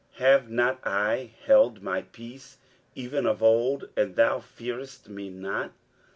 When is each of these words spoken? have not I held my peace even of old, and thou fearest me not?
have 0.13 0.49
not 0.49 0.79
I 0.83 1.35
held 1.45 1.83
my 1.83 2.01
peace 2.01 2.57
even 2.95 3.27
of 3.27 3.43
old, 3.43 3.89
and 3.95 4.15
thou 4.15 4.39
fearest 4.39 5.09
me 5.09 5.29
not? 5.29 5.73